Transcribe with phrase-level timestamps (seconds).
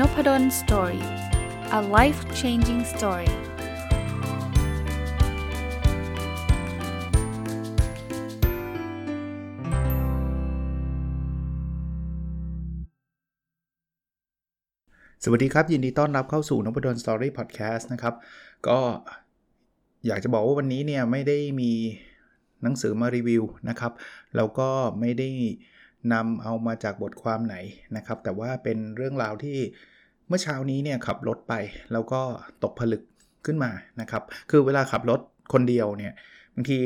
[0.00, 1.04] Nopadol Story
[1.78, 3.30] a life changing story ส
[15.30, 18.14] วัสดีครับ ยินดีต้อนรับเข้าสู่ Nopadol Story พอดแคสต์นะครับ
[18.68, 18.78] ก็
[20.06, 21.72] อยากจะบอกว่าวันนี้เนี่ยไม่ได้มี
[22.62, 23.92] หนังสือมารีวิวนะครับ
[24.36, 24.68] แล้วก็
[25.00, 25.30] ไม่ได้
[26.12, 27.56] นำเอามาจากบทความไหน
[27.96, 29.58] นะครับ แต่ว่าเป็นเรื่องราวที่
[30.28, 31.54] เมื่อเช้านี้เนี่ยขับรถไป
[31.92, 32.20] แล้วก็
[32.62, 33.02] ตกผลึก
[33.46, 35.20] ขึ้นมานะครับ คือเวลาขับรถ
[35.52, 36.12] คนเดียวเนี่ย
[36.54, 36.78] บางที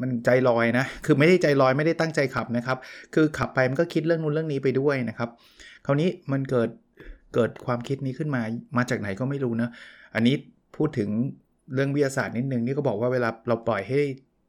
[0.00, 2.78] มันใจลอยนะ คือไม่ได้ใจลอยไม่ได้ตั้งใจขับนะครับ
[3.14, 5.28] คือขับไปมันก็คิดเรื่องนู้นเรื่องนี้ไปด้วยนะครับ
[5.86, 6.70] คราวนี้มันเกิด
[7.34, 8.42] เกิดความคิดนี้ขึ้นมา
[8.76, 9.68] มาจากไหนก็ไม่รู้นะ
[10.14, 10.34] อันนี้
[10.76, 11.10] พูดถึง
[11.74, 14.00] เรื่องวิทยาศาสตร์นิดนึงนี่ก็บอกว่าเวลาเราปล่อยให้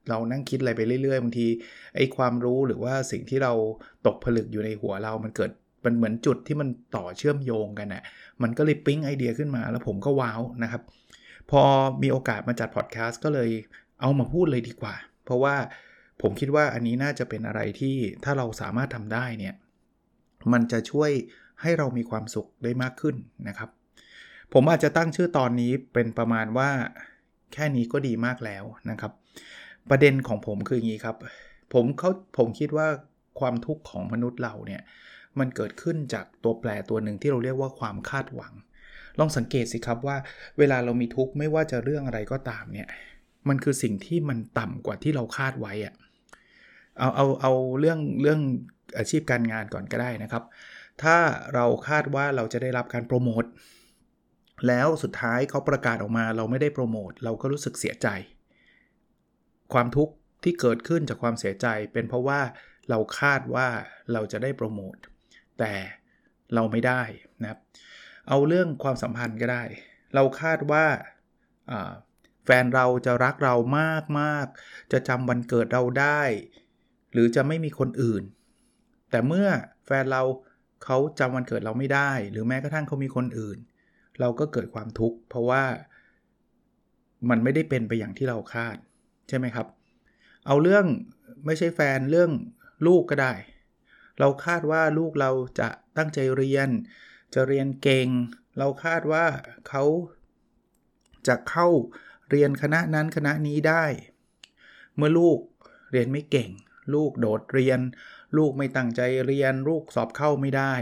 [0.10, 1.48] เรานั่งคิดอะไรไปเรื่อยๆบางที
[1.96, 3.54] ไอ้ความรู้หรือว่าสิ่งที่เรา
[4.06, 5.52] ตกผลึกอยู่ในหัวเรา มันเกิด
[5.86, 8.04] มันเหมือนจุดที่มันต่อเชื่อมโยงกันนะ่ะ
[8.42, 10.82] มันก็เลยปิ๊งไอเดียขึ้นมาแล้วผมก็ว้าวนะครับ
[11.52, 11.62] พอ
[12.02, 13.50] มีโอกาสมาจัดพอดแคสต์ก็เลย
[14.02, 15.56] เอามาพูดเลยดีกว่า เพราะว่า
[16.22, 19.56] ผมคิดว่าอันนี้น่าจะเป็นอะไรที่ถ้าเราสามารถทำได้เนี่ย
[20.52, 21.12] มันจะช่วย
[21.62, 23.16] ให้เรามีความสุขได้มากขึ้น
[23.48, 23.70] นะครับ
[24.54, 26.70] ผมอาจจะตั้งชื่อตอนนี้เป็นประมาณว่า
[27.54, 29.12] แค่นี้ก็ดีมากแล้วนะครับ
[29.90, 31.18] ประเด็นของผมคืออย่างนี้ครับ
[31.74, 32.88] ผมเขาผมคิดว่า
[33.40, 34.82] ความทุกข์ของมนุษย์เราเนี่ย
[35.40, 38.54] มันเกิดขึ้นจากตัวแปรตัวหนึ่งที่เราเรียกว่าความคาดหวัง
[39.20, 40.18] ลองสังเกตสิครับว่า
[40.58, 42.88] เวลาเรามีทุกข์ไม่ว่าจะเรื่องอะไรก็ตามเนี่ย
[43.50, 45.94] มันคือสิ่งที่มันต่ำกว่าที่เราคาดไว้อะ
[47.00, 48.40] เอาเอาเอาเรื่องเรื่อง
[48.98, 50.44] อาชีพการงานก่อนก็ได้นะครับ
[51.04, 51.18] ถ้า
[51.54, 53.44] เราคาดว่าเราจะได้รับการโปรโมท
[54.68, 58.08] แล้วสุดท้ายเขาประกาศออกมาเราไม่ได้โปรโมทเราก็รู้สึกเสียใจ
[59.74, 62.40] ความทุกข์ที่เกิดขึ้นจากความเสียใจเป็นเพราะว่า
[62.90, 63.68] เราคาดว่า
[64.14, 64.96] เราจะได้โปรโมท
[65.60, 65.74] แต่
[66.56, 67.02] เราไม่ได้
[67.42, 67.60] นะครับ
[68.28, 69.64] เอาเรื่องความสัมพันธ์ก็ได้
[70.16, 70.86] เราคาดว่า
[72.46, 74.48] แฟนเราจะรักเรามากมาก
[74.92, 76.22] จะจำวันเกิดเราได้
[77.14, 78.24] หรือจะไม่มีคนอื่น
[79.12, 79.48] แต่เมื่อ
[79.86, 80.24] แฟนเรา
[80.84, 83.58] เขาจำวันเกิดเราไม่ได้ หรือแม้กระทั่งเขามีคนอื่น
[84.20, 85.64] เราก็เกิดความทุกข์เพราะว่า
[87.30, 88.78] มันไม่ได้เป็นไปอย่างที่เราคาด
[89.30, 89.68] ใช่ไหมครับ
[90.48, 90.86] เอาเรื่อง
[91.46, 92.32] ไม่ใช่แฟนเรื่อง
[92.88, 93.34] ลูกก็ได้
[94.20, 96.70] เราคาดว่าลูกเราจะตั้งใจเรียน
[97.34, 98.08] จะเรียนเก่ง
[98.58, 99.26] เราคาดว่า
[99.70, 99.84] เขา
[101.28, 101.68] จะเข้า
[102.30, 103.86] เรียนคณะนั้นคณะนี้ได้
[104.96, 105.40] เมื่อลูก
[105.92, 106.50] เรียนไม่เก่ง
[106.94, 107.80] ลูกโดดเรียน
[108.38, 110.74] ลูกไม่ตั้งใจเรียน ลูกสอบเข้าไม่ได้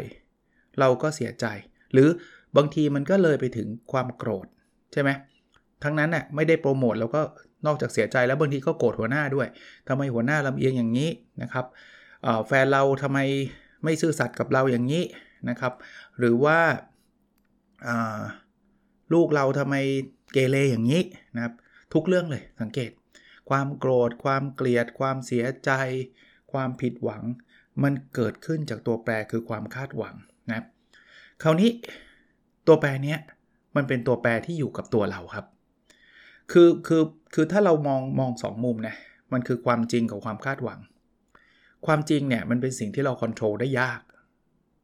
[0.79, 1.45] เราก็เสียใจ
[1.93, 2.09] หรือ
[2.57, 4.47] บางทีมันก็เลยไปถึงความโกรธ
[4.91, 5.09] ใช่ไหม
[5.83, 7.21] ทั้งนั้นน่ะไม่ได้โปรโมทแล้วก็
[7.65, 9.47] นอกจากเสียใจแล้วบางทีก็โกรธหัวหน้าด้วย
[9.87, 11.09] ทำไมหัวหน้าลำเอียงอย่างนี้
[11.41, 11.65] นะครับ
[12.47, 13.19] แฟนเราทำไม
[13.83, 15.03] ไม่ซื่อสัตย์กับเราอย่างนี้
[15.49, 15.73] นะครับ
[16.17, 16.59] หรือว่า
[19.13, 19.75] ลูกเราทำไม
[20.33, 21.01] เกเรอย่างนี้
[21.35, 21.53] นะครับ
[21.93, 22.91] ทุกเรื่องเลยสังเกต
[23.49, 25.71] ความโกรธ ความเกลียด ความเสียใจ
[26.51, 27.23] ความผิดหวัง
[27.83, 30.15] มันเกิดขึ้นจากตัวแปรคือความคาดหวัง
[30.49, 30.63] นะ
[31.43, 31.69] คราวนี้
[32.67, 33.15] ตัวแปรนี้
[33.75, 35.45] มันเป็นตัวแปรที่อยู่กับตัวเราครับ
[36.51, 38.95] คือคือคือถ้าเรามองมองสองมุมนะ
[39.33, 40.79] มันคือความจริงกับความคาดหวัง
[41.85, 43.99] ความจริงเนี่ยมันเป็นสิ่งที่เราควบคุมได้ยาก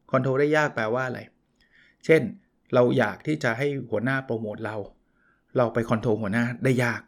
[0.09, 1.19] ควบคุมได้ยากแปลว่าอะไร
[2.05, 2.21] เช่น
[2.73, 4.75] เราอยากที่จะให้หัวหน้าโปรโมทเรา
[5.57, 7.01] เราไปควบคุมหัวหน้าได้ยาก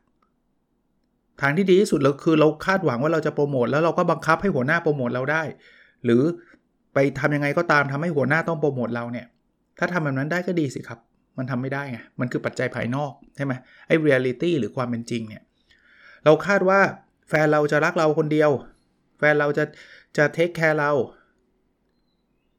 [1.42, 5.44] ทางที่ดีที่สุดเราคือเราคาดหวังว่าเราจะโปรโมทแล้วเราก็บังคับให้หัวหน้าโปรโมทเราได้
[6.06, 6.22] หรือ
[6.94, 9.28] ไปทำยังไงก็ตามทำให้หัวหน้าต้องโปรโมทเราเนี่ย
[9.80, 11.00] ถ้าทำแบบนั้นได้ก็ดีสิครับ
[11.38, 13.54] มันทำไม่ได้ไง มันคือปัจจัยภายนอกใช่ไหม
[13.88, 15.44] ไอ้เรียลิตี้หรือความเป็นจริงเนี่ย
[16.26, 16.80] เราคาดว่า
[17.30, 18.52] แฟนเราจะรักเราคนเดียว
[19.34, 19.66] แฟนเราจะ
[20.18, 20.92] จะ take care เรา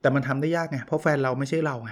[0.00, 1.90] แต่มันทำได้ยากไงเพราะแฟนเราไม่ใช่เราไง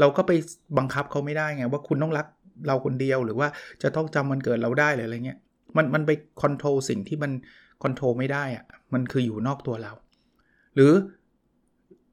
[0.00, 0.32] เราก็ไป
[0.78, 2.26] บังคับเขาไม่ได้ไงว่าคุณต้องรัก
[2.66, 3.48] เราคนเดียวหรือว่า
[3.82, 5.38] จะต้องจำวันเกิดเราได้หรืออะไรเงี้ย
[5.76, 6.10] มันมันไป
[6.42, 7.32] control สิ่งที่มัน
[7.82, 9.92] control ไม่ได้อะมันคืออยู่นอกตัวเรา
[10.74, 10.92] หรือ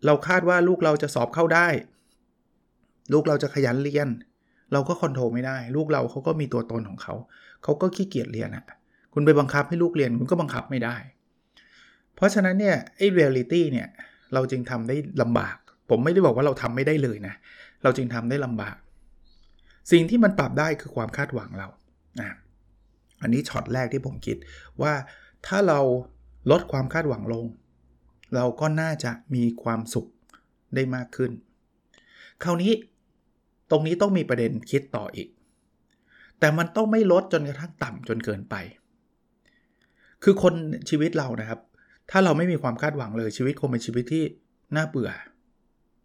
[0.06, 1.68] เราคาดว่าลูกเราจะสอบเข้าได้
[3.14, 4.08] ลูกเราจะขยันเรียน
[4.74, 7.14] เราก็ control ไม่ได้ ลูกเราเขาก็มีตัวตนของเขา
[7.64, 8.66] เขาก็ขี้เกียจเรียนอะ
[9.14, 10.96] คุณไปบังคับให้ลูกเรียนคุณก็บังคับไม่ได้
[12.22, 13.88] เพราะฉะนั้นเนี่ยไอ้เรียลิตี้เนี่ย
[14.34, 15.56] เราจึงทำได้ลำบาก
[15.90, 17.36] ผมไม่ได้บอกว่าเราทำไม่ได้เลยนะ
[17.84, 18.76] เราจึงทำได้ลำบาก
[19.92, 21.68] สิ่งที่มันปรับได้คือความคาดหวังเรา
[22.20, 22.30] อะ
[23.22, 24.38] อันนี้ช็อตแรกที่ผมคิด
[24.82, 24.94] ว่า
[25.48, 25.80] ถ้าเรา
[26.52, 27.46] ลดความคาดหวังลง
[28.36, 30.08] เราก็น่าจะมีความสุข
[30.76, 31.32] ได้มากขึ้น
[32.44, 32.72] คราวนี้
[33.72, 35.30] ตรงนี้ต้องมีประเด็นคิดต่ออีก
[36.40, 38.56] แต่มันต้องไม่ลดจนกระทั่งต่ำจนเกินไป
[40.24, 40.54] คือคน
[40.90, 41.60] ชีวิตเรานะครับ
[42.12, 44.24] ถ้าเราไม่มีความคาดหวังเลยชีวิตคงเป็นชีวิตที่
[44.76, 45.12] น่าเบื่อ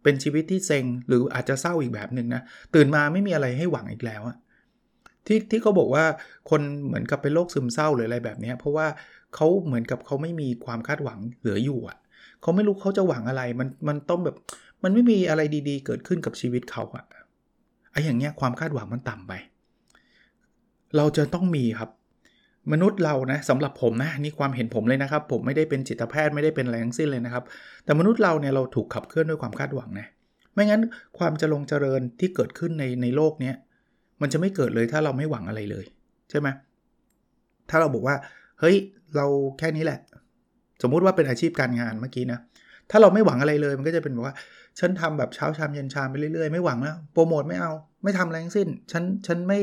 [0.03, 2.43] เป็นชีวิตที่เซ็งหรืออาจจะเศร้าอีกแบบหนึ่งนะ
[2.75, 4.37] ตื่นมาไม่มีอะไรให้หวังอีกแล้วอะ
[5.27, 6.05] ที่ที่เขาบอกว่า
[6.51, 8.87] คนเหมือนกับเป็นโรคซึมเศร้าหรืออะไรแบบนี้เพราะว่า
[9.35, 11.99] เขาเหมือนกับเขาไม่มีความคาดหวังเหลืออยู่อะ
[12.43, 14.37] เขาไม่รู้เขาจะหวังอะไรมันมันต้องแบบ
[14.83, 17.05] มันไม่มีอะไรดีๆ เกิดขึ้นกับชีวิตเขาอะ
[17.93, 19.33] ไอ้อย่างเงี้ยความคาดหวังมันต่ำไป
[20.97, 21.91] เราจะต้องมีครับ
[22.73, 27.45] มนุษย์เรานะสำหรับผมนะนี่ความเห็นผมเลยนะครับ ผมไม่ได้เป็นจิตแพทย์ไม่ได้เป็นอะไรทั้งสิ้นเลยนะครับ
[27.85, 30.07] แต่มนุษย์เราเนี่ยเราถูกขับเคลื่อนด้วยความคาดหวังนะ
[30.55, 30.83] ไม่งั้น
[31.19, 33.55] ความจะลงเจริญที่เกิดขึ้นในในโลกเนี้ย
[34.23, 35.85] มันจะไม่เกิดเลยถ้าเราไม่หวังอะไรเลย
[36.31, 36.49] ใช่ไหม
[37.71, 38.17] ถ้าเราบอกว่า
[38.61, 38.77] เฮ้ย
[39.17, 39.27] เรา
[39.59, 40.01] แค่นี้แหละ
[40.83, 42.39] สมมุติว่าเป็นอาชีพการงานเมื่อกี้นะ
[42.91, 44.35] ถ้าเราไม่หวังอะไรเลย มันก็จะเป็นแบบว่า
[44.79, 47.73] ฉันทำแบบเช้าชามเย็นชามไปเรื่อยๆไม่หวังแล้วโปรโมทไม่เอา
[48.05, 49.61] ไม่ทำอะไรทั้งสิ้น ฉันฉันไม่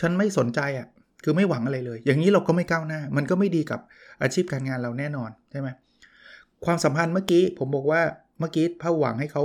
[0.00, 0.86] ฉันไม่สนใจอะ่ะ
[1.24, 3.80] คือไม่หวังอะไรเลย อย่างนี้เราก็ไม่ก้าวหน้า มันก็ไม่ดีกับ
[4.22, 5.68] อาชีพการงานเราแน่นอนใช่ไหม
[6.64, 8.02] ความสัมพันธ์เมื่อกี้ผมบอกว่า
[8.38, 9.44] เมื่อกี้พระหวังให้เขา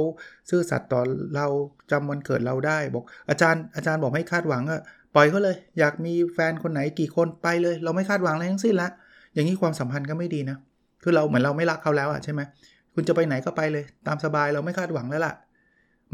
[0.50, 1.02] ซื่อสัตย์ต่อ
[1.36, 1.48] เรา
[1.92, 4.82] จำวันเกิดเราได้บอก อาจารย์อาจารย์บอกให้คาดหวังอะ
[5.16, 8.90] ปล่อยเขาเลย อยากมีแฟนคนไหนกี่คนไปเลย เราไม่คาดหวังอะไรทั้งสิ้นละ
[9.34, 10.58] อย่างนี้ความสัมพันธ์ก็ไม่ดีนะ
[11.04, 12.42] คือเราเหมือนเราไม่รักเขาแล้วอะใช่ไหม
[12.94, 15.34] คุณจะไปไหนก็ไปเลย ตามสบายเราไม่คาดหวังแล้วล่ะ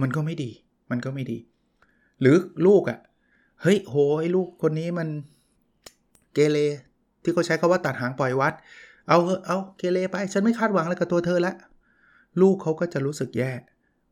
[0.02, 0.52] มันก็ไม่ดี
[0.92, 1.38] มันก็ไม่ดี
[2.22, 2.36] หรือ
[2.66, 3.00] ลูกอะ
[3.62, 5.08] เฮ้ยโหไอ้ลูกคนนี้มัน
[6.34, 6.58] เกเร
[7.24, 8.54] ที่เขาใช้คาว่าตัดหางปล่อยวัด
[9.08, 11.56] เอาเเอาเกเรไป ฉันไม่คาดหวังอะไรกับตัวเธอแล้ว
[12.42, 13.52] ลูกเขาก็จะรู้สึกแย่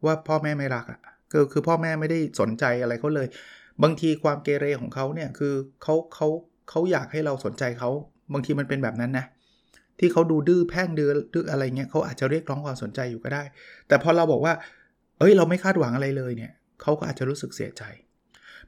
[0.06, 1.00] ว่าพ่อแม่ไม่รักอะ่ะ
[1.34, 3.28] ก็คือพ่อแม่ไม่ได้สนใจอะไรเขาเลย
[3.84, 6.28] บางทีความเกเรของเขาเนี่ยคือเขาเขา
[6.70, 7.90] เขาอยากให้เราสนใจเขา
[8.34, 9.26] บางทีมันเป็นแบบนั้นนะ
[10.00, 13.44] ที่เขาดูดื้อแพ่งดื้อดื้ออะไรเงี้ยเขาอาจจะเรียกร้องความสนใจอยู่ก็ได้
[13.88, 14.54] แต่พอเราบอกว่า
[15.20, 16.52] เอ้ยเราไม่คาดหวังอะไรเลยเนี่ย
[16.82, 17.84] เขาก็อาจจะรู้สึกเสียใจ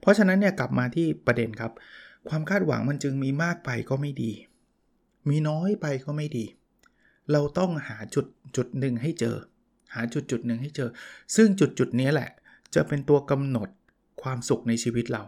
[0.01, 1.71] เพราะฉะนั้นเนี่ยกลับมาที่ประเด็นครับ
[2.29, 4.31] ความคาดหวังมันจึงมีมากไปก็ไม่ดี
[5.29, 6.45] มีน้อยไปก็ไม่ดี
[7.31, 8.25] เราต้องหาจุด
[8.55, 9.35] จุดหนึ่งให้เจอ
[9.95, 10.89] หาจุดจุดหนึ่งให้เจอ
[11.35, 12.29] ซึ่งจุดจุดนี้แหละ
[12.75, 13.69] จะเป็นตัวกำหนด
[14.21, 15.23] ความสุขในชีวิตเรา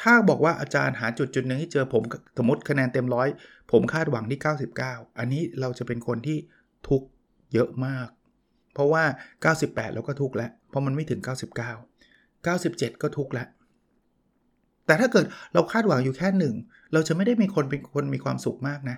[0.00, 2.02] ถ้าบอกว่าอาจารย์หาจุดจุดหนึ่งให้เจอผม
[2.38, 3.28] สมมติคะแนนเต็มร้อย
[3.72, 4.40] ผมคาดหวังที่
[4.80, 6.38] 99 อันนี้เราจะเป็นคนที่
[6.88, 7.08] ทุกข์
[7.52, 8.08] เยอะมาก
[8.74, 9.04] เพราะว่า
[9.48, 11.20] 98 เราก็ทุกแล้ว เพราะมันไม่ถึง
[12.06, 13.48] 99 97 ก็ทุกแล้ว
[14.88, 16.54] แต่ถ้าเกิดเราคาดหวังอยู่แค่หนึ่ง
[16.92, 18.96] เราจะไม่ได้มีคนเป็นคนมีความสุขมากนะ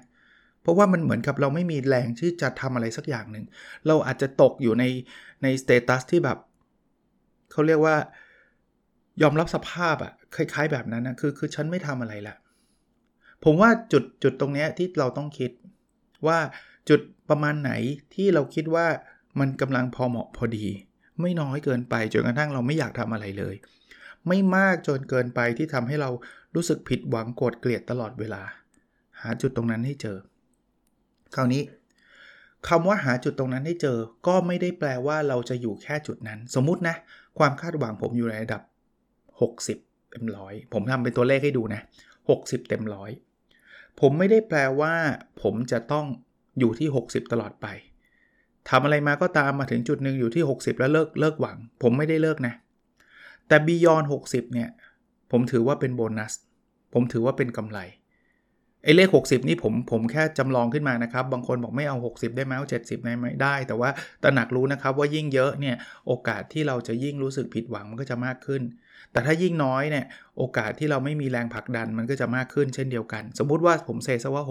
[0.63, 3.45] เพราะว่ามันเหมือนกับเราไม่มีแรงที่จะทำอะไรสักอย่างหนึ่ง
[3.87, 4.85] เราอาจจะตกอยู่ใน
[5.43, 6.39] ในสเตตัสที่แบบ
[7.53, 7.97] เขาเรียกว่า
[9.23, 12.35] ยอมรับสภาพอะคล้าย ๆ แบบนั้นนะคือคือฉันไม่ทำอะไรละ
[13.45, 15.51] ผมว่าจุดจุดตรงนี้ที่เราต้องคิด
[16.27, 16.39] ว่า
[16.89, 17.01] จุด
[17.31, 17.73] ประมาณไหน
[18.15, 18.87] ที่เราคิดว่า
[19.41, 20.67] มันกำลังพอเหมาะพอดี
[21.21, 23.55] ไม่น้อยเกินไปจนกระทั่งเราไม่อยากทำอะไรเลย
[24.29, 26.11] ไม่มากจนเกินไปที่ทำให้เรา
[26.55, 28.43] รู้สึกผิดหวังโกรธเกลียดตลอดเวลา
[29.21, 30.17] หาจุดตรงนั้นให้เจอ
[31.35, 31.63] คราวนี้
[32.69, 36.97] คำว่าหาจุดตรงนั้นให้เจอ ก็ไม่ได้แปลว่าเราจะอยู่แค่จุดนั้น สมมุตินะ
[37.39, 38.63] ความคาดหวังผมอยู่ในระดับ
[39.55, 41.81] 60 เต็มร้อยผมทำเป็นตัวเลขให้ดูนะ
[42.25, 43.11] 60 เต็มร้อย
[44.01, 44.95] ผมไม่ได้แปลว่า
[45.43, 46.07] ผมจะต้อง
[46.59, 47.67] อยู่ที่ 60 ตลอดไป
[48.71, 52.55] ทำอะไรมาก็ตามมาถึงจุดหนึ่งอยู่ที่ 60 แล้วเลิกเลิกหวัง ผมไม่ได้เลิกนะ
[53.50, 54.69] แต่ beyond 60 เนี่ย
[55.31, 56.32] ผมถือว่าเป็นโบนัส
[56.94, 57.81] ผมถือว่าเป็นกำไร
[58.85, 63.90] ไอ้เลข 60 นี่ผมผมแค่จำลองขึ้นมานะครับ บางคนบอกไม่เอา 60 ได้ไหมเอา 70 ได้ไหมได้ แต่ว่า
[64.23, 65.76] ตระหนักรู้นะครับว่ายิ่งเยอะเนี่ย
[66.07, 68.62] โอกาสที่เราจะยิ่งรู้สึกผิดหวังมันก็จะมากขึ้น
[69.12, 70.07] แต่ถ้ายิ่งน้อยเนี่ย
[70.38, 74.45] โอกาสที่เราไม่มีแรงผลักดันมันก็จะมากขึ้นเช่นเดียวกัน สมมุติว่าผมเซซะว่า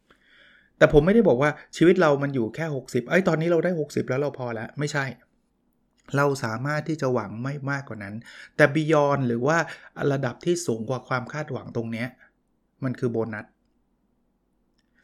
[0.00, 5.04] 60แต่ผมไม่ได้บอกว่าชีวิตเรามันอยู่แค่ 60 ไอ้ตอนนี้เราได้ 60 แล้วเราพอแล้ว ไม่ใช่
[6.16, 8.14] เราสามารถที่จะหวังไม่มากกว่านั้น
[8.56, 9.58] แต่บิยอนหรือว่า
[10.12, 12.06] ระดับที่สูงกว่าความคาดหวังตรงนี้
[12.84, 13.46] มันคือโบนัส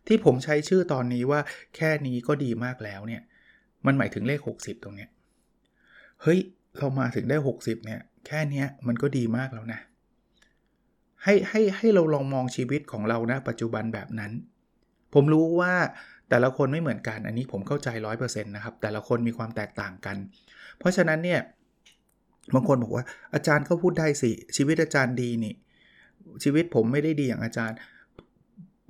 [0.06, 1.40] ที่ผมใช้ชื่อตอนนี้ว่า
[1.76, 3.22] แค่นี้ก็ดีมากแล้วเนี่ย
[3.86, 5.10] มันหมายถึงเลข 60 ตรงเนี้ย
[6.22, 6.40] เฮ้ย
[6.76, 9.80] เรามาถึงได้ 60 เนี่ย แค่นี้มันก็ดีมากแล้วนะ
[11.22, 14.32] ให้ให้ให้เราลองมองชีวิตของเรานะปัจจุบันแบบนั้น
[15.14, 15.74] ผมรู้ว่า
[16.30, 20.16] แต่ละคนไม่เหมือนกันอันนี้ผมเข้าใจ 100%นะครับ แต่ละคนมีความแตกต่างกัน
[20.78, 21.40] เพราะฉะนั้นเนี่ย
[22.54, 23.04] บางคนบอกว่า
[23.34, 25.54] อาจารย์ก็พูดได้สิ ชีวิตอาจารย์ดีนี่
[26.44, 27.76] ชีวิตผมไม่ได้ดีอย่างอาจารย์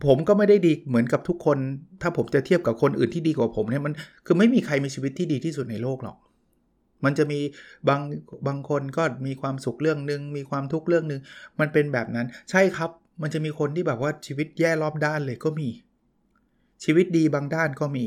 [0.07, 1.59] ผมก็ไม่ได้ดีเหมือนกับทุกคน
[2.03, 3.93] ถ้าผมจะเทียบกับคนอื่นที่ดีกว่าผมเนี่ยมัน
[4.27, 6.17] คือไม่มีใครมีชีวิตที่ดีที่สุดในโลกหรอก
[7.05, 7.41] มันจะมี
[7.89, 8.01] บาง
[8.47, 11.21] บางคนก็มีความสุขเรื่องหนึ่งมีความทุกข์เรื่องหนึ่ง
[11.61, 12.91] มันเป็นแบบนั้น ใช่ครับ
[13.23, 15.69] มันจะมีคนที่แบบว่าชีวิตแย่รอบด้านเลยก็มี
[16.85, 18.05] ชีวิตดีบางด้านก็มี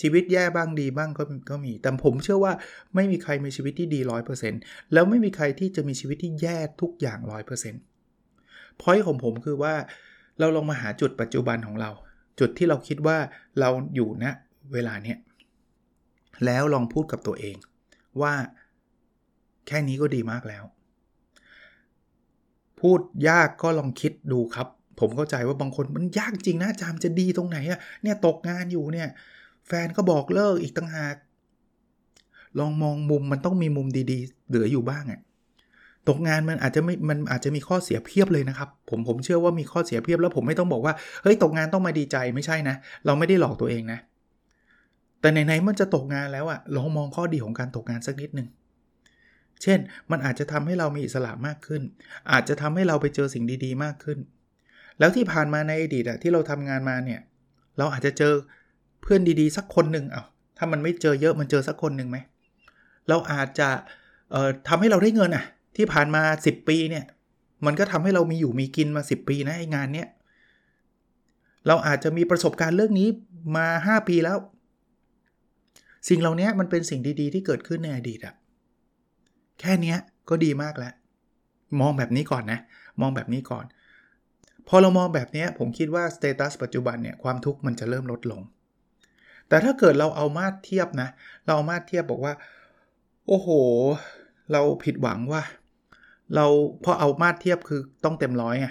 [0.00, 2.52] ชีวิตแย่บ้างดีบ้างก็ก็มี แต่ผมเชื่อว่า
[2.94, 4.00] ไม่มีใครมีชีวิตที่ดี
[4.46, 7.18] 100%แล้วไม่มีใครที่จะมีชีวิตที่แย่ทุกอย่าง
[8.00, 9.74] 100%พอยของผมคือว่า
[10.38, 11.90] เราลองมาหาจุดปัจจุบันของเรา
[12.40, 13.18] จุดที่เราคิดว่า
[13.60, 14.32] เราอยู่ณนะ
[14.72, 15.18] เวลาเนี้ย
[16.44, 17.56] แล้วลองพูดกับตัวเอง
[18.22, 18.34] ว่า
[19.66, 20.64] แค่นี้ก็ดีมากแล้ว
[22.80, 24.68] พูดยากก็ลองคิดดูครับ
[25.02, 29.08] ผมเข้าใจว่าบางคนมันยากจริงนะจามจะดีตรงไหนอะเนี่ยตกงานอยู่เนี่ย
[29.66, 31.16] แฟนก็บอกเลิกอีกตั้งหาก
[32.58, 35.20] ลองมองมุมมันต้องมีมุมดีๆ เหลืออยู่บ้างอะ
[36.08, 43.98] ตกงานมันอาจจะไม่มันอาจจะมีข้อเสียเพียบเลยนะครับ ผมผมเชื่อว่ามีข้อเสียเพียบแล้วผมไม่ต้องบอกว่าเฮ้ยตกงานต้องมาดีใจไม่ใช่นะ เราไม่ได้หลอกตัวเองนะ
[45.20, 48.48] แต่ไหนๆมันจะตกงานแล้วอะลองมองข้อดีของการตกงานสักนิดหนึ่ง
[49.62, 49.78] เช่น
[50.10, 51.82] มันอาจจะทำให้เรามีอิสระมากขึ้น
[52.32, 54.18] อาจจะทำให้เราไปเจอสิ่งดีๆ มากขึ้น
[54.98, 57.20] แล้วที่ผ่านมาในอดีตอะที่เราทำงานมาเนี่ย
[57.78, 58.34] เราอาจจะเจอ
[59.02, 60.22] เพื่อนดีๆ สักคนหนึ่งเอา
[60.58, 62.18] ถ้ามันไม่เจอเยอะมันเจอสักคนหนึ่งไหม
[63.08, 63.68] เราอาจจะ
[64.30, 65.44] เอ่อทำให้เราได้เงินอะ
[65.76, 67.04] ที่ผ่านมา 10 ปีเนี่ย
[67.66, 70.08] มันก็ทำให้เรามีอยู่มีกินมา 10 ปีนะไอ้งานเนี้ย
[71.66, 73.08] เราอาจจะมีประสบการณ์เรื่องนี้
[73.56, 74.38] มา 5 ปีแล้ว
[76.08, 78.34] สิ่งเหล่านี้มันเป็นสิ่งดีๆ ที่เกิดขึ้นในอดีตอะ
[79.60, 79.94] แค่นี้
[80.28, 80.94] ก็ดีมากแล้ว
[81.80, 82.60] มองแบบนี้ก่อนนะ
[83.00, 83.64] มองแบบนี้ก่อน
[84.68, 88.42] พอเรามองแบบนี้ผมคิดว่าสเตตัสปัจจุบันเนี่ยความทุกข์มันจะเริ่มลดลง
[89.48, 91.08] แต่ถ้าเกิดเราเอามาเทียบนะ
[91.44, 92.34] เราเอามาเทียบบอกว่า
[93.26, 93.48] โอ้โห
[94.52, 95.42] เราผิดหวังว่า
[96.34, 96.46] เรา
[96.84, 98.68] พอเอามาเทียบคือต้องเต็มร้อยไง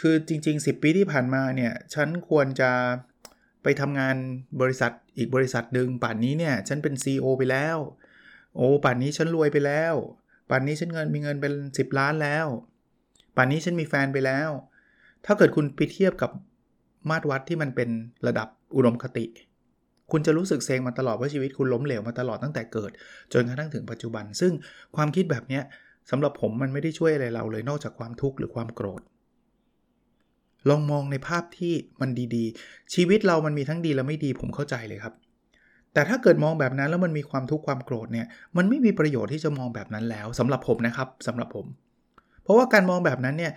[0.08, 2.70] ือจริง ๆ 10 ปีที่ผ่านมาเนี่ย ฉันควรจะ
[3.62, 4.16] ไปทำงาน
[4.60, 7.76] บริษัทอีกบริษัทหนึ่งป่านนี้เนี่ย ฉันเป็น CEO ไปแล้ว
[8.56, 9.94] โอ้ป่านนี้ฉันรวยไปแล้ว
[10.50, 12.46] ป่านนี้ฉันเงินมีเงินเป็น 10 ล้านแล้ว
[13.36, 14.50] ป่านนี้ฉันมีแฟนไปแล้ว
[15.26, 16.30] ถ้าเกิดคุณไปเทียบกับ
[17.10, 17.88] มาตรวัดที่มันเป็น
[18.26, 19.24] ระดับอุดมคติ
[20.10, 22.90] คุณจะรู้สึกเซ็งมาตลอดว่าชีวิตคุณล้มเหลวมาตลอดตั้งแต่เกิด
[23.32, 24.52] จนกระทั่งถึงปัจจุบัน ซึ่ง
[24.96, 25.60] ความคิดแบบนี้
[26.10, 29.02] สำหรับผมมันไม่ได้ช่วยอะไรเราเลยนอกจากความทุกข์หรือความโกรธ
[30.68, 35.14] ลองมองในภาพที่มันดีๆ ชีวิตเรามันมีทั้งดีและไม่ดีผมเข้าใจเลยครับ
[35.92, 38.26] แต่ถ้าเกิดมองแบบนั้นแล้วมันมีความทุกข์ความโกรธเนี่ย
[38.56, 41.66] มันไม่มีประโยชน์ที่จะมองแบบนั้นแล้วสำหรับผมนะครับสำหรับผม
[42.42, 43.52] เพราะว่าการมองแบบนั้นเนี่ย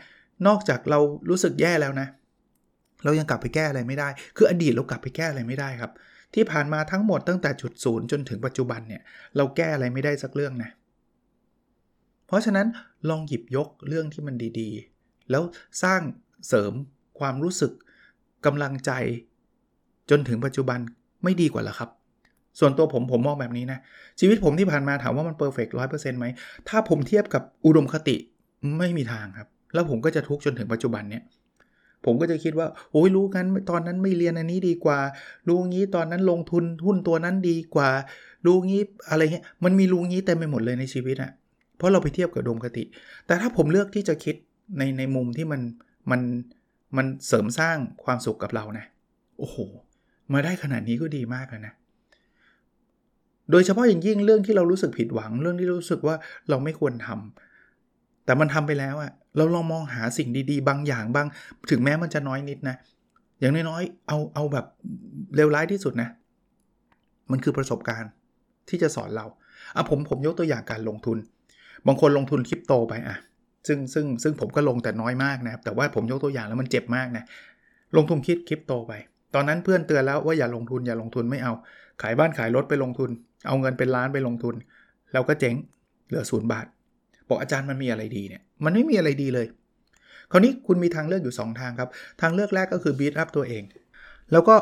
[0.47, 2.07] นอกจากเรารู้สึกแย่แล้วนะ
[3.03, 5.91] เรายังกลับไปแก้อะไรไม่ได้ คืออดีตเรากลับไปแก้อะไรไม่ได้ครับ
[6.33, 9.01] ที่ผ่านมาทั้งหมดตั้งแต่จุดศูนย์จนถึงปัจจุบันเนี่ย
[9.35, 10.69] เราแก้อะไรไม่ได้สักเรื่องนะ
[12.27, 12.67] เพราะฉะนั้น
[13.09, 15.43] ลองหยิบยกเรื่องที่มันดีๆ แล้ว
[15.83, 16.01] สร้าง
[16.47, 16.73] เสริม
[17.19, 17.71] ความรู้สึก
[18.45, 18.91] กำลังใจ
[20.09, 20.79] จนถึงปัจจุบัน
[21.23, 21.89] ไม่ดีกว่าหรอครับ
[22.59, 23.79] ส่วนตัวผมผมมองแบบนี้นะ
[24.19, 26.25] ชีวิตผมที่ผ่านมาถามว่ามัน perfect ร้อยเปอร์เซ็นต์ไหม
[26.69, 28.15] ถ้าผมเทียบกับอุดมคติ
[28.77, 31.23] ไม่มีทางครับ แล้วผมก็จะทุกข์จนถึงปัจจุบันเนี่ย
[32.05, 34.99] ผมก็จะคิดว่าโอ้ยรู้กันตอนนั้นไม่เรียนอันนี้ดีกว่า
[35.47, 37.89] รู้งี้ตอนนั้นลงทุนหุ้นตัวนั้นดีกว่า
[38.45, 41.31] รู้งี้อะไรเงี้ยมันมีรู้งี้เต็มไปหมดเลยในชีวิตอะ
[41.77, 42.83] เพราะเราไปเทียบกับดวงคติ
[43.27, 44.35] แต่ถ้าผมเลือกที่จะคิด
[44.77, 45.61] ในในมุมที่มัน
[46.11, 46.21] มัน
[46.97, 48.85] มันเสริมสร้างความสุขกับเรานะ
[49.39, 49.57] โอ้โห
[50.33, 51.73] มาได้ขนาดนี้ก็ดีมากแล้วนะ
[53.51, 56.15] โดยเฉพาะอย่างยิ่งเรื่องที่เรารู้สึกผิดหวังเรื่องที่รู้สึกว่า
[56.49, 57.46] เราไม่ควรทำ
[58.27, 61.27] แต่มันทำไปแล้วอะเราลองมองหาสิ่งดีๆ บางอย่างบาง
[61.71, 62.75] ถึงแม้มันจะน้อยนิดนะ
[63.39, 64.65] อย่างน้อยๆ เอาเอาแบบ
[65.35, 66.09] เลวร้ายที่สุดนะ
[67.31, 68.11] มันคือประสบการณ์
[68.69, 69.25] ที่จะสอนเรา
[69.75, 71.17] อะผมผมยกตัวอย่างการลงทุน
[71.87, 73.17] บางคนลงทุนคริปโตไปอะ
[73.67, 77.23] ซึ่งซึ่งซึ่งผมก็ลงแต่น้อยมากนะครับ แต่ว่าผมยกตัวอย่างแล้วมันเจ็บมากนะ
[77.97, 78.93] ลงทุนคิดคริปโตไป
[79.35, 81.53] ตอนนั้นเพื่อนเตือนแล้วว่าอย่าลงทุนอย่าลงทุนไม่เอา
[82.01, 83.09] ขายบ้านขายรถไปลงทุน
[83.47, 84.55] เอาเงินเป็นล้านไปลงทุน
[85.13, 85.55] แล้วก็เจ๊ง
[86.07, 86.65] เหลือศูนย์บาท
[87.29, 89.47] บอกอาจารย์มันมีอะไรดีเนี่ย มันไม่มีอะไรดีเลย
[90.31, 91.89] คราวนี้คุณมีทางเลือกอยู่ 2 ทางครับ
[92.21, 93.63] ทางเลือกแรกก็คือบีทอัพตัวเอง
[94.31, 94.55] แล้วก็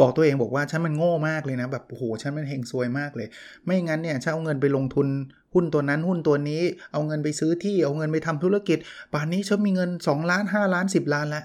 [0.00, 3.28] บอกตัวเองบอกว่าฉันมันโง่มากเลยนะ แบบโอ้โหฉันมันเฮงซวยมากเลย
[3.64, 5.06] ไม่งั้นเนี่ยฉันเอาเงินไปลงทุน
[5.54, 8.78] หุ้นตัวนั้นหุ้นตัวนี้ เอาเงินไปซื้อที่เอาเงินไปทำธุรกิจ
[9.12, 11.44] ป่านนี้ฉันมีเงิน 2 ล้าน 5 ล้าน 10 ล้านแล้ว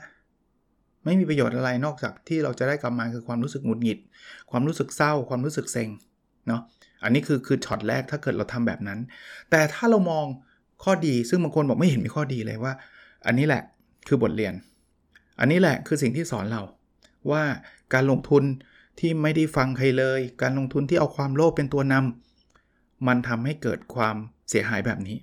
[1.06, 4.00] ไม่มีประโยชน์อะไรนอกจากที่เราจะได้กลับมาคือความรู้สึกหงุดหงิด
[4.52, 5.90] ความรู้สึกเศร้า ความรู้สึกเซ็ง
[6.48, 6.62] เนาะ
[7.04, 9.00] อันนี้คือคือช็อตแรกถ้าเกิดเราทำแบบนั้น
[9.52, 10.26] แต่ถ้าเรามอง
[10.84, 12.74] ข้อดี ซึ่งบางคนบอกไม่เห็นมีข้อดีเลยว่า
[13.26, 13.62] อันนี้แหละ
[14.08, 14.54] คือบทเรียน
[15.40, 16.62] อันนี้แหละคือสิ่งที่สอนเรา
[17.32, 17.44] ว่า
[17.94, 18.44] การลงทุน
[19.00, 24.16] ที่ไม่ได้ฟังใครเลย การลงทุนที่เอาความโลภเป็นตัวนำมันทำให้เกิดความ
[24.50, 25.18] เสียหายแบบนี้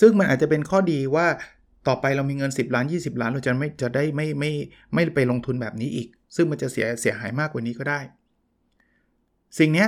[0.00, 1.26] ซึ่งมันอาจจะเป็นข้อดีว่า
[1.88, 4.52] ต่อไปเรามีเงิน 10 ล้าน 20 ล้านเราจะไม่จะได้ไม่ไม่
[4.94, 8.00] ไม่ไปลงทุนแบบนี้อีก ซึ่งมันจะเสียเสียหายมากกว่านี้ก็ได้
[9.58, 9.86] สิ่งนี้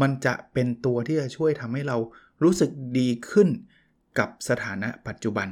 [0.00, 1.96] มันจะเป็นตัวที่จะช่วยทำให้เรา
[2.42, 3.48] รู้สึกดีขึ้น
[4.18, 5.48] กับสถานะปัจจุบัน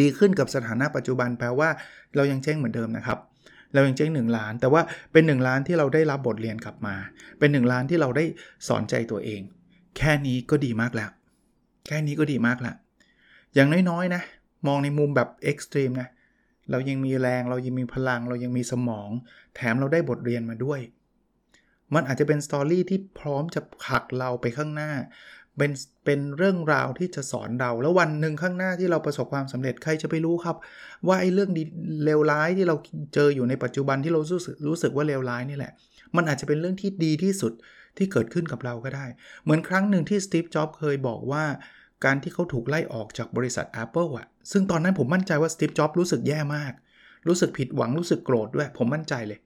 [0.00, 1.68] ดีขึ้นกับสถานะปัจจุบันแปลว่า
[2.16, 3.18] เรายังเจ๊งเหมือนเดิมนะครับ
[3.74, 6.96] เรายังเจ๊งหนึ่งล้าน แต่ว่าเป็น 1 ล้านที่เราได้รับบทเรียนกลับมา
[7.38, 8.24] เป็น 1 ล้านที่เราได้
[8.68, 9.40] สอนใจตัวเอง
[9.96, 11.10] แค่นี้ก็ดีมากแล้ว
[11.86, 12.74] แค่นี้ก็ดีมากแล้ว
[13.54, 14.22] อย่างน้อยๆนะ
[14.66, 16.08] มองในมุมแบบเอ็กซ์ตรีมนะ
[16.70, 19.10] เรายังมีแรงเรายังมีพลัง เรายังมีสมอง
[19.54, 20.80] แถมเราได้บทเรียนมาด้วย
[21.94, 24.92] มันอาจจะเป็นสตอรี่ที่พร้อมจะผลักเราไปข้างหน้า
[25.58, 25.72] เป็น
[26.04, 30.56] เป็นเรื่องราวที่จะสอนเรา แล้ววันหนึ่งข้างหน้าที่เราประสบความสำเร็จใครจะไปรู้ครับ
[31.08, 31.62] ว่าไอ้เรื่องดี
[32.04, 32.76] เลวร้ายที่เรา
[33.14, 35.72] เจออยู่ในปัจจุบันที่เรารู้สึกรู้สึกว่าเลวร้ายนี่แหละ
[36.16, 37.52] มันอาจจะเป็นเรื่องที่ดีที่สุด
[37.96, 39.06] ที่เกิดขึ้นกับเราก็ได้
[39.44, 41.44] เหมือนครั้งหนึ่งที่สตีฟจ็อบเคยบอกว่า
[42.04, 46.72] การที่เขาถูกไล่ออกจากบริษัท Apple อะซึ่งตอนนั้นผมมั่นใจว่าสตีฟจ็อบรู้สึกแย่มาก
[47.28, 49.38] รู้สึกผิดหวังรู้สึกโกรธด้วย ผมมั่นใจเลย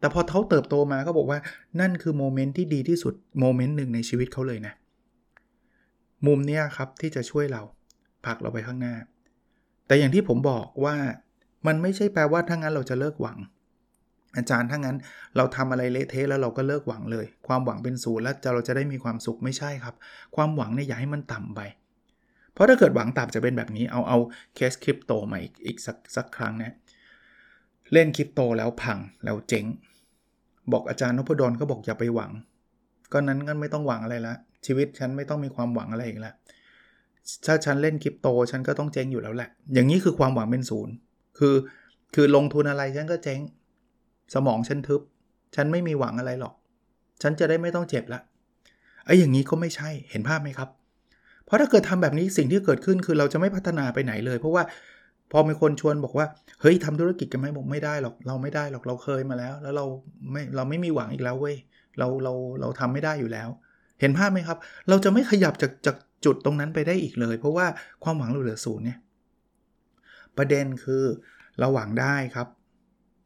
[0.00, 1.38] แต่พอเขาเติบโตมาเขาบอกว่า
[1.80, 4.74] นั่นคือ moment ที่ดีที่สุด moment หนึ่งในชีวิตเขาเลยนะ
[6.26, 7.62] มุมเนี้ยครับที่จะช่วยเรา
[8.26, 8.94] ผลักเราไปข้างหน้า
[9.86, 10.96] แต่อย่างที่ผมบอกว่า
[11.66, 13.38] มันไม่ใช่แปลว่าถ้างั้นเราจะเลิกหวัง
[14.36, 14.96] อาจารย์ถ้างั้น
[15.36, 19.94] เราทำอะไรเละเทะแล้วเราก็เลิกหวังเลย ความหวังเป็นศูนย์แล้วเราจะได้มีความสุขไม่ใช่ครับ
[20.36, 21.60] ความหวังเนี่ยอย่าให้มันต่ำไป
[22.52, 24.18] เพราะถ้าเกิดหวังต่ำจะเป็นแบบนี้เอาเอา
[24.54, 26.74] เคสคริปโตมาอีกอีกสักสักครั้งนะ
[27.92, 29.64] เล่นคริปโตแล้วพังแล้วเจ๊ง
[30.72, 32.30] บอกอาจารย์นพดลก็บอกอย่าไปหวัง
[33.12, 34.34] ก็นั้นก็ไม่ต้องหวังอะไรละ
[34.66, 36.34] ชีวิตฉันไม่ต้องมีความหวังอะไรอีกแล้ว
[37.46, 40.94] ถ้าฉันเล่นคริปโตฉันก็ต้องเจ๊งอยู่แล้วแหละ อย่างนี้คือความหวังเป็นศูนย์
[41.38, 41.54] คือ
[42.14, 43.40] คือลงทุนอะไรฉันก็เจ๊ง
[44.34, 45.00] สมองฉันทึบ
[45.56, 46.54] ฉันไม่มีหวังอะไรหรอก
[47.22, 48.20] ฉันจะได้ไม่ต้องเจ็บละ
[49.04, 50.68] ไอ้อย่างนี้ก็ไม่ใช่เห็นภาพไหมครับ
[51.44, 54.62] เพราะถ้าเกิดทำแบบนี้สิ่งที่เกิดขึ้นคือเราจะไม่พัฒนาไปไหนเลย เพราะว่า
[55.32, 56.26] พอมีคนชวนบอกว่า
[56.60, 59.86] เฮ้ยทำธุรกิจกันไหมบอกไม่ได้หรอก เราไม่ได้หรอกเราเคยมาแล้ว แล้วเรา
[60.32, 61.56] ไม่เราไม่มีหวังอีกแล้วเว้ย
[61.98, 63.48] เราเราเราทำไม่ได้อยู่แล้ว
[64.02, 67.66] เห็นภาพไหมครับ เราจะไม่ขยับจากจากจุดตรงนั้นไปได้อีกเลย เพราะว่า
[68.02, 68.98] ความหวังเราเหลือศูนย์เนี่ย
[70.36, 71.04] ประเด็นคือ
[71.58, 72.48] เราหวังได้ครับ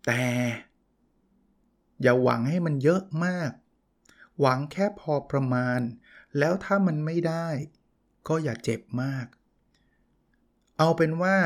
[0.06, 0.24] แต่
[2.02, 3.50] อย่าหวังให้มันเยอะมาก
[4.40, 5.80] หวังแค่พอประมาณ
[6.38, 7.48] แล้วถ้ามันไม่ได้
[8.28, 9.26] ก็อย่าเจ็บมาก
[10.78, 11.36] เอาเป็นว่า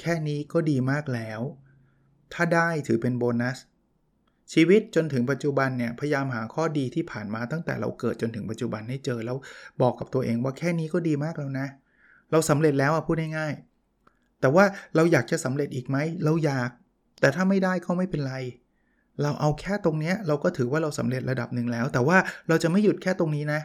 [0.00, 1.40] แค่นี้ก็ดีมากแล้ว
[2.32, 3.58] ถ้าได้ถือเป็นโบนัส
[4.52, 9.36] ชีวิตจนถึงปัจจุบันเนี่ยพยายามหาข้อดีที่ผ่านมาตั้งแต่เราเกิดจนถึงปัจจุบันให้เจอแล้ว
[9.82, 11.66] บอกกับตัวเองว่าแค่นี้ก็ดีมากแล้วนะ
[12.30, 14.64] เราสำเร็จแล้วอะพูดง่ายๆแต่ว่า
[14.96, 16.70] เราอยากจะสำเร็จอีกไหมเราอยาก
[17.20, 18.34] แต่ถ้าไม่ได้ก็ไม่เป็นไร
[19.22, 23.60] เราเอาแค่ตรงนี้เราก็ถือว่าเราสำเร็จระดับหนึ่งแล้ว แต่ว่าเราจะไม่หยุดแค่ตรงนี้นะ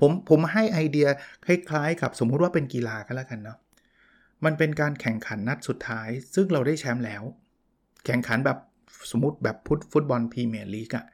[0.00, 1.06] ผมผมให้ไอเดีย
[1.46, 3.58] คล้ายๆ กับสมมุติว่าเป็นกีฬาก็แล้วกันเนาะ
[4.44, 7.22] มันเป็นการแข่งขันนัดสุดท้าย ซึ่งเราได้แชมป์แล้ว
[8.06, 8.58] แข่งขันแบบ
[9.10, 11.04] สมมติแบบพุทฟุตบอลพรีเมียร์ลีกอะ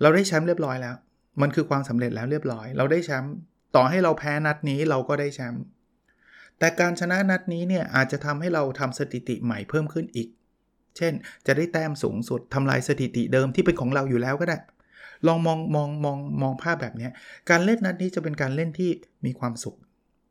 [0.00, 0.94] เราได้แชมป์เรียบร้อยแล้ว
[1.42, 3.32] มันคือความสำเร็จแล้วเรียบร้อย เราได้แชมป์
[3.76, 5.62] ต่อให้เราแพ้นัดนี้เราก็ได้แชมป์
[6.58, 10.28] แต่การชนะนัดนี้เนี่ยอาจจะทำให้เราทำสถิติใหม่เพิ่มขึ้นอีก
[10.96, 11.12] เช่น
[11.46, 14.58] จะได้แต้มสูงสุดทำลายสถิติเดิมที่เป็นของเราอยู่แล้วก็ได้
[15.26, 17.08] ลองมองมองมองมองภาพแบบนี้
[17.50, 18.90] การเล่นนัดนี้จะเป็นการเล่นที่
[19.26, 19.76] มีความสุข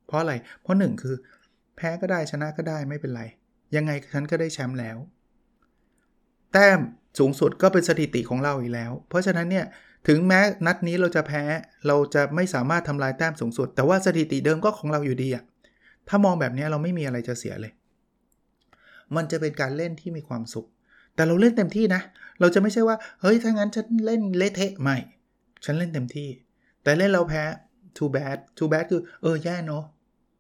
[0.08, 1.16] เพราะอะไร เพราะหนึ่งคือ
[1.76, 3.24] แพ้ก็ได้ชนะก็ได้ไม่เป็นไร
[3.76, 4.98] ยังไงฉันก็ได้แชมป์แล้ว
[6.54, 6.80] แต้ม
[7.20, 9.66] สูงสุดก็เป็นสถิติของเราอีกแล้ว เพราะฉะนั้นเนี่ย
[10.08, 11.44] ถึงแม้นัดนี้เราจะแพ้
[11.88, 15.44] เราจะไม่สามารถทำลายแต้มสูงสุด แต่ว่าสถิติเดิมก็ของเราอยู่ดีอะ
[16.08, 17.74] ถ้ามองแบบนี้เราไม่มีอะไรจะเสียเลย
[19.16, 20.68] มันจะเป็นการเล่นที่มีความสุข
[21.16, 22.02] แต่เราเล่นเต็มที่นะ
[22.40, 24.98] เราจะไม่ใช่ว่า เฮ้ย ถ้างั้นฉันเล่นเละเทะไม่
[25.66, 26.30] ฉันเล่นเต็มที่
[26.84, 27.44] แต่เล่นเราแพ้
[27.98, 29.84] too bad too bad คือ เออ แย่เนาะ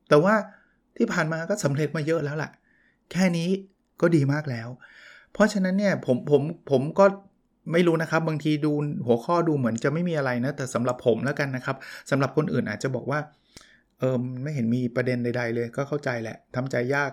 [0.10, 0.36] แต่ว่า
[0.98, 2.52] ที่ผ่านมาก็สำเร็จมาเยอะแล้วแหละ
[3.12, 3.50] แค่นี้
[4.02, 4.68] ก็ดีมากแล้ว
[5.38, 7.06] เพราะฉะนั้นเนี่ยผมผมผมก็
[7.72, 8.72] ไม่รู้นะครับ บางทีดู
[9.06, 11.78] หัวข้อดูเหมือนจะไม่มีอะไรนะ แต่สำหรับผมแล้วกันนะครับ
[12.12, 13.20] สำหรับคนอื่นอาจจะบอกว่า
[14.00, 17.12] เออไม่เห็นมีประเด็นใด ๆ เลยก็เข้าใจแหละทำใจยาก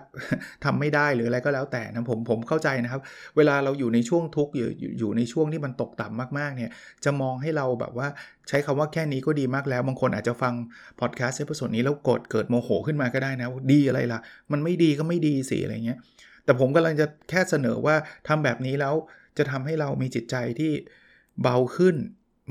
[0.65, 3.01] ทำไม่ได้หรืออะไรก็แล้วแต่นะผมผมเข้าใจนะครับ
[3.37, 6.71] เวลาเราอยู่ในช่วงทุกข์อยู่อยู่ในช่วงที่มันตกต่ำมากๆเนี่ย
[7.05, 8.07] จะมองให้เราแบบว่า
[8.49, 10.53] ใช้คำว่าแค่นี้ก็ดีมากแล้ว บางคนอาจจะฟัง
[10.99, 14.19] พอดแคสต์ episode นี้แล้วกดเกิดโมโหขึ้นมาก็ได้นะ ดีอะไรล่ะ
[14.51, 15.99] มันไม่ดีก็ไม่ดีสิอะไรเงี้ย
[16.45, 17.95] แต่ผมกำลังจะแค่เสนอว่า
[18.27, 18.93] ทำแบบนี้แล้ว
[19.37, 20.71] จะทำให้เรามีจิตใจที่
[21.41, 21.95] เบาขึ้น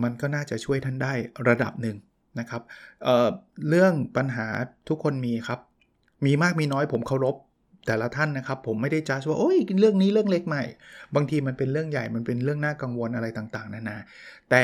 [0.03, 1.13] มันก็น่าจะช่วยท่านได้
[1.49, 1.97] ระดับหนึ่ง
[2.39, 2.63] นะครับ
[3.03, 4.47] เเรื่องปัญหา
[4.89, 5.61] ทุกคนมีครับ
[6.27, 7.37] มีมากมีน้อยผมเคารพ
[7.87, 10.65] แต่ละท่านนะครับ ผมไม่ได้จ้าว่าโอ้ยเรื่องนี้เรื่องเล็กใหม่
[11.15, 13.99] บางทีมันเป็นเรื่องใหญ่มันเป็นเรื่องน่ากังวลอะไรต่างๆ นานา
[14.51, 14.63] แต่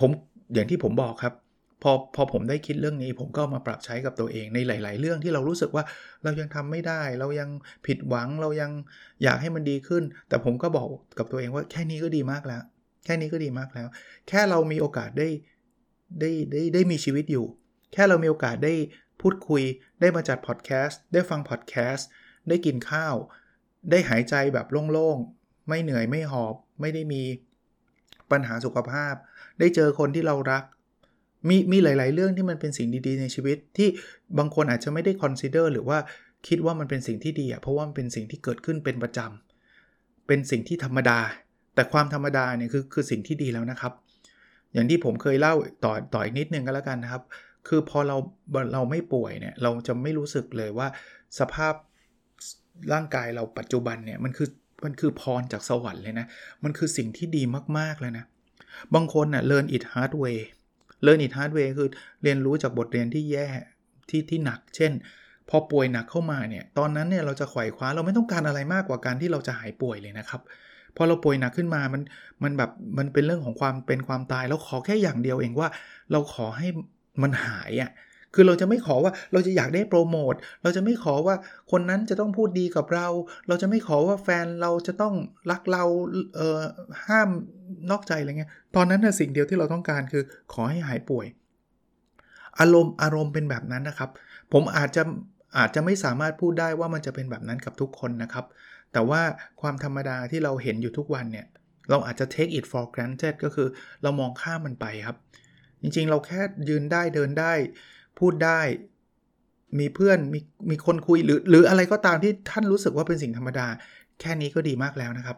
[0.00, 0.10] ผม
[0.54, 1.34] อย่างที่ผมบอกครับ
[1.82, 5.84] พอพอผมได้คิดเรื่องนี้ผมก็มาปรับใช้กับตัวเองในหลาย ๆ เรื่องที่เรารู้สึกว่า
[6.22, 7.50] เรายังทำไม่ได้ เรายัง
[7.86, 8.70] ผิดหวังเรายัง
[9.22, 10.88] อยากให้มันดีขึ้น แต่ผมก็บอก
[11.18, 12.62] กับตัวเองว่าแค่นี้ก็ดีมากแล้ว
[13.04, 13.88] แค่นี้ก็ดีมากแล้ว
[14.28, 15.28] แค่เรามีโอกาสได้
[16.20, 17.46] ได้ได้ได้มีชีวิตอยู่
[17.92, 18.74] แค่เรามีโอกาสได้
[19.20, 19.62] พูดคุย
[20.00, 22.08] ได้มาจัดพอดแคสต์ได้ฟังพอดแคสต์
[22.48, 23.14] ได้กินข้าว
[23.90, 27.22] ได้หายใจแบบโล่ง ๆ ไม่เหนื่อยไม่หอบ ไม่ได้มี
[28.30, 29.14] ปัญหาสุขภาพ
[29.58, 30.64] ได้เจอคนที่เรารัก
[31.48, 33.88] มีมีหลาย ๆ เรื่องที่มันเป็นสิ่งดีๆ ในชีวิตที่
[34.38, 35.98] บางคนอาจจะไม่ได้คอนซิเดอร์หรือว่า
[36.48, 41.18] คิดว่ามันเป็นสิ่งที่ดีอะเพราะว่ามันเป็นสิ่งที่เกิดขึ้นเป็นประจำเป็นสิ่งที่ธรรมดา
[41.74, 43.92] แต่ความธรรมดาเนี่ยคือคือสิ่งที่ดีแล้วนะครับ
[44.72, 47.22] อย่างที่ผมเคยเล่าต่อต่ออีกนิดนึงก็แล้วกันนะครับ
[47.68, 48.16] คือพอเรา
[48.72, 50.88] เราไม่ป่วยเนี่ยเราจะไม่รู้สึกเลยว่า
[51.38, 51.74] สภาพ
[52.92, 54.48] ร่างกายเราปัจจุบันเนี่ยมันคือ
[54.84, 56.26] มันคือพรจากสวรรค์เลยนะ
[56.64, 57.42] มันคือสิ่งที่ดี
[57.78, 58.24] มากๆเลยนะ
[58.94, 60.38] บางคนน่ะ learn it hard way
[61.02, 61.88] learn it hard way คือ
[62.22, 63.48] เรียนรู้จากบทเรียนที่แย่
[64.10, 64.92] ที่ที่หนัก เช่น
[65.48, 70.40] พอป่วยหนักเข้ามาเนี่ย ตอนนั้นเนี่ยเราจะไขว่คว้าเราไม่ต้องการอะไรมากกว่าการที่เราจะหายป่วยเลยนะครับ
[70.96, 72.02] พอเราป่วยหนักขึ้นมามัน
[72.42, 75.68] มันแบบมันเป็นเรื่องของความเป็นความตายแล้วขอแค่อย่างเดียวเองว่า
[76.12, 76.68] เราขอให้
[77.22, 77.90] มันหายอะ่ะ
[78.34, 81.36] คือเราจะไม่ขอว่าเราจะอยากได้โปรโมทเราจะไม่ขอว่า
[81.70, 83.08] คนนั้นจะต้องพูดดีกับเรา
[83.48, 85.14] เราจะไม่ขอว่าแฟนเราจะต้อง
[85.50, 85.84] รักเรา
[86.36, 86.60] เอ่อ
[87.06, 87.28] ห้าม
[87.90, 91.26] นอกใจอะไรเงี้ยตอนนั้นนะสิ่งเดียวที่เราต้องการคือขอให้หายป่วย
[92.60, 94.10] อารมณ์อารมณ์เป็นแบบนั้นนะครับ
[94.52, 95.02] ผมอาจจะ
[95.58, 98.44] อาจจะไม่สามารถพูดได้ว่ามันจะเป็นแบบนั้นกับทุกคนนะครับ
[98.92, 99.22] แต่ว่า
[99.60, 101.46] ความธรรมดาที่เราเห็นอยู่ทุกวันเนี่ย
[101.90, 103.68] เราอาจจะ take it for granted ก็คือ
[104.02, 105.16] เรามองข้ามมันไปครับ
[105.82, 107.52] จริงๆ เราแค่ยืนได้เดินได้
[108.18, 108.60] พูดได้
[109.78, 113.66] มีเพื่อนมีมีคนคุยหรือหรืออะไรก็ตามที่ท่านรู้สึกว่าเป็นสิ่งธรรมดา
[114.20, 115.36] แค่นี้ก็ดีมากแล้วนะครับ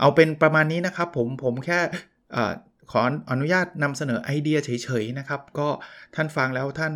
[0.00, 1.78] เอาเป็นประมาณนี้นะครับ ผมผมแค่
[2.90, 5.68] ขออนุญาตนำเสนอไอเดียเฉยๆนะครับ ก็
[6.14, 6.92] ท่านฟังแล้วท่าน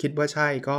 [0.00, 0.78] คิดว่าใช่ก็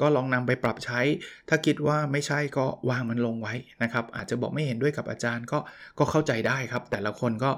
[0.00, 1.00] ก็ลองนำไปปรับใช้
[1.48, 5.58] ถ้าคิดว่าไม่ใช่ก็วางมันลงไว้นะครับ อาจจะบอกไม่เห็นด้วยกับอาจารย์ก็
[5.98, 7.50] ก็เข้าใจได้ครับ แต่ละคนก็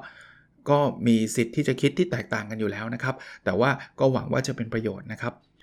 [0.70, 5.35] ก็มีสิทธิ์ที่จะคิดที่แตกต่างกันอยู่แล้วนะครับ แต่ว่าก็หวังว่าจะเป็นประโยชน์นะครับ